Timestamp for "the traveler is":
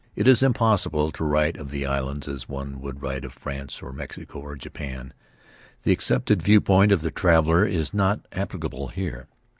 7.01-7.93